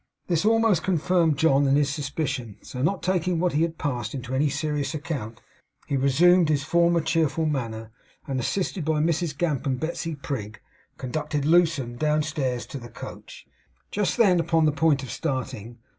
This 0.25 0.45
almost 0.45 0.81
confirmed 0.81 1.37
John 1.37 1.67
in 1.67 1.75
his 1.75 1.93
suspicion; 1.93 2.57
so, 2.63 2.81
not 2.81 3.03
taking 3.03 3.39
what 3.39 3.53
had 3.53 3.77
passed 3.77 4.15
into 4.15 4.33
any 4.33 4.49
serious 4.49 4.95
account, 4.95 5.41
he 5.85 5.95
resumed 5.95 6.49
his 6.49 6.63
former 6.63 7.01
cheerful 7.01 7.45
manner, 7.45 7.91
and 8.27 8.39
assisted 8.39 8.83
by 8.83 8.99
Mrs 8.99 9.37
Gamp 9.37 9.67
and 9.67 9.79
Betsey 9.79 10.15
Prig, 10.15 10.59
conducted 10.97 11.45
Lewsome 11.45 11.97
downstairs 11.97 12.65
to 12.65 12.79
the 12.79 12.89
coach; 12.89 13.45
just 13.91 14.17
then 14.17 14.39
upon 14.39 14.65
the 14.65 14.71
point 14.71 15.03
of 15.03 15.11
starting. 15.11 15.77